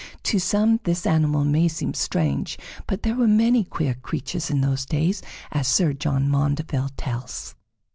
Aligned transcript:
To 0.23 0.39
some 0.39 0.79
this 0.83 1.05
animal 1.05 1.45
may 1.45 1.67
seem 1.67 1.93
strange, 1.93 2.57
but 2.87 3.03
there 3.03 3.13
were 3.13 3.27
many 3.27 3.63
queer 3.63 3.93
creatures 3.93 4.49
in 4.49 4.61
those 4.61 4.83
days, 4.83 5.21
as 5.51 5.67
Sir 5.67 5.93
John 5.93 6.27
Maundeville 6.27 6.89
tells. 6.97 7.53